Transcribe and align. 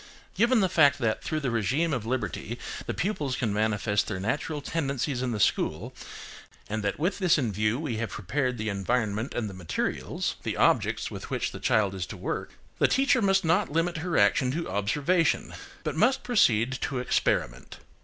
GIVEN 0.33 0.61
the 0.61 0.67
fact 0.67 0.97
that, 0.97 1.23
through 1.23 1.39
the 1.41 1.49
régime 1.49 1.93
of 1.93 2.07
liberty 2.07 2.57
the 2.87 2.93
pupils 2.95 3.35
can 3.35 3.53
manifest 3.53 4.07
their 4.07 4.19
natural 4.19 4.59
tendencies 4.59 5.21
in 5.21 5.31
the 5.31 5.39
school, 5.39 5.93
and 6.67 6.83
that 6.83 6.97
with 6.97 7.19
this 7.19 7.37
in 7.37 7.51
view 7.51 7.77
we 7.77 7.97
have 7.97 8.09
prepared 8.09 8.57
the 8.57 8.67
environment 8.67 9.35
and 9.35 9.47
the 9.47 9.53
materials 9.53 10.37
(the 10.41 10.57
objects 10.57 11.11
with 11.11 11.29
which 11.29 11.51
the 11.51 11.59
child 11.59 11.93
is 11.93 12.07
to 12.07 12.17
work), 12.17 12.53
the 12.79 12.87
teacher 12.87 13.21
must 13.21 13.45
not 13.45 13.71
limit 13.71 13.97
her 13.97 14.17
action 14.17 14.49
to 14.51 14.67
observation, 14.67 15.53
but 15.83 15.95
must 15.95 16.23
proceed 16.23 16.71
to 16.81 16.97
experiment. 16.97 17.77